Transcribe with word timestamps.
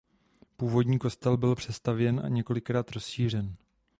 Původní 0.57 0.99
kostel 0.99 1.37
byl 1.37 1.55
přestavěn 1.55 2.21
a 2.25 2.27
několikrát 2.27 2.91
rozšířen. 2.91 3.55